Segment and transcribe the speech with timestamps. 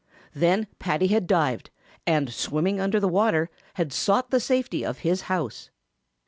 [0.33, 1.69] Then Paddy had dived,
[2.07, 5.69] and swimming under water, had sought the safety of his house.